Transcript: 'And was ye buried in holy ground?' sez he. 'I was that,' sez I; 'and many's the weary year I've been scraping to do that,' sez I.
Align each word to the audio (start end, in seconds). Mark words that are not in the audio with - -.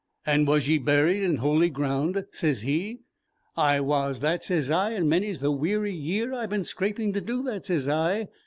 'And 0.25 0.47
was 0.47 0.67
ye 0.67 0.79
buried 0.79 1.21
in 1.21 1.35
holy 1.35 1.69
ground?' 1.69 2.25
sez 2.31 2.61
he. 2.61 3.01
'I 3.55 3.81
was 3.81 4.19
that,' 4.21 4.43
sez 4.43 4.71
I; 4.71 4.93
'and 4.93 5.07
many's 5.07 5.41
the 5.41 5.51
weary 5.51 5.93
year 5.93 6.33
I've 6.33 6.49
been 6.49 6.63
scraping 6.63 7.13
to 7.13 7.21
do 7.21 7.43
that,' 7.43 7.67
sez 7.67 7.87
I. 7.87 8.27